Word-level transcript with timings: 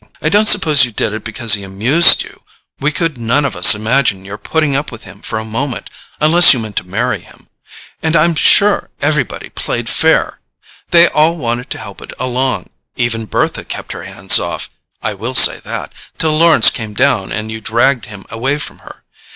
I 0.19 0.29
don't 0.29 0.47
suppose 0.47 0.83
you 0.83 0.89
did 0.91 1.13
it 1.13 1.23
because 1.23 1.53
he 1.53 1.61
amused 1.63 2.23
you; 2.23 2.41
we 2.79 2.91
could 2.91 3.19
none 3.19 3.45
of 3.45 3.55
us 3.55 3.75
imagine 3.75 4.25
your 4.25 4.39
putting 4.39 4.75
up 4.75 4.91
with 4.91 5.03
him 5.03 5.21
for 5.21 5.37
a 5.37 5.45
moment 5.45 5.91
unless 6.19 6.53
you 6.53 6.59
meant 6.59 6.77
to 6.77 6.83
marry 6.83 7.19
him. 7.19 7.49
And 8.01 8.15
I'm 8.15 8.33
sure 8.33 8.89
everybody 8.99 9.49
played 9.49 9.87
fair! 9.89 10.39
They 10.89 11.07
all 11.09 11.37
wanted 11.37 11.69
to 11.69 11.77
help 11.77 12.01
it 12.01 12.13
along. 12.19 12.71
Even 12.95 13.25
Bertha 13.27 13.63
kept 13.63 13.91
her 13.91 14.05
hands 14.05 14.39
off—I 14.39 15.13
will 15.13 15.35
say 15.35 15.59
that—till 15.59 16.35
Lawrence 16.35 16.71
came 16.71 16.95
down 16.95 17.31
and 17.31 17.51
you 17.51 17.61
dragged 17.61 18.05
him 18.05 18.25
away 18.31 18.57
from 18.57 18.79
her. 18.79 19.03